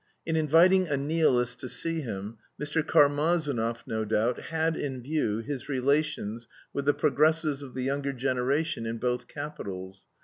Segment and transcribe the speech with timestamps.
[0.25, 2.81] In inviting a nihilist to see him, Mr.
[2.81, 8.87] Karmazinov, no doubt, had in view his relations with the progressives of the younger generation
[8.87, 10.07] in both capitals.